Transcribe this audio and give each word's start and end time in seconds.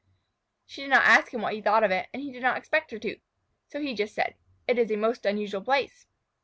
She 0.65 0.81
did 0.81 0.89
not 0.89 1.05
ask 1.05 1.31
him 1.31 1.43
what 1.43 1.53
he 1.53 1.61
thought 1.61 1.83
of 1.83 1.91
it, 1.91 2.09
and 2.11 2.23
he 2.23 2.31
did 2.31 2.41
not 2.41 2.57
expect 2.57 2.89
her 2.89 2.97
to. 2.97 3.17
So 3.67 3.79
he 3.79 3.93
just 3.93 4.15
said, 4.15 4.33
"It 4.67 4.79
is 4.79 4.89
a 4.89 4.95
most 4.97 5.27
unusual 5.27 5.61
place." 5.61 6.07